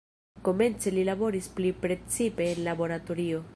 Komence 0.45 0.93
li 0.95 1.03
laboris 1.09 1.51
pli 1.59 1.73
precize 1.85 2.47
en 2.57 2.65
laboratorio. 2.71 3.47